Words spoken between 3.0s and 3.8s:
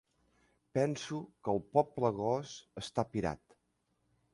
pirat.